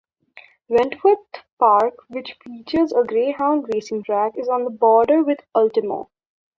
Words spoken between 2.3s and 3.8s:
features a greyhound